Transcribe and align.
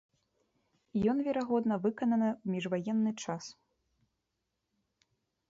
Ён, 1.11 1.17
верагодна, 1.27 1.75
выкананы 1.83 2.29
ў 2.31 2.55
міжваенны 2.55 3.13
час. 3.27 3.53